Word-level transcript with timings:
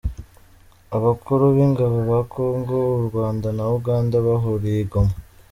Abakuru 0.97 1.43
b’Ingabo 1.55 1.97
ba 2.09 2.19
congo, 2.33 2.77
u 2.97 3.01
Rwanda 3.07 3.47
na 3.57 3.65
Uganda 3.77 4.15
bahuriye 4.27 4.79
i 4.85 4.87
Goma 4.91 5.15